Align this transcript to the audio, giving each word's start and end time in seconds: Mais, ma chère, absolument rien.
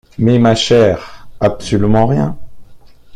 Mais, 0.17 0.39
ma 0.39 0.55
chère, 0.55 1.27
absolument 1.39 2.07
rien. 2.07 2.35